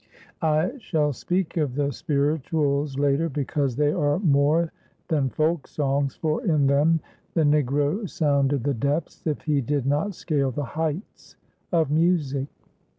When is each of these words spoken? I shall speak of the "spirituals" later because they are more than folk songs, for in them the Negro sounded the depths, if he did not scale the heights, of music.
I 0.41 0.79
shall 0.79 1.13
speak 1.13 1.57
of 1.57 1.75
the 1.75 1.91
"spirituals" 1.91 2.97
later 2.97 3.29
because 3.29 3.75
they 3.75 3.91
are 3.93 4.17
more 4.17 4.71
than 5.09 5.29
folk 5.29 5.67
songs, 5.67 6.15
for 6.15 6.43
in 6.43 6.65
them 6.65 7.01
the 7.35 7.43
Negro 7.43 8.09
sounded 8.09 8.63
the 8.63 8.73
depths, 8.73 9.21
if 9.27 9.43
he 9.43 9.61
did 9.61 9.85
not 9.85 10.15
scale 10.15 10.49
the 10.49 10.63
heights, 10.65 11.35
of 11.71 11.91
music. 11.91 12.47